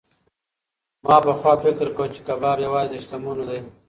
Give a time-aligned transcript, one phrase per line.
[1.05, 3.59] ما پخوا فکر کاوه چې کباب یوازې د شتمنو دی.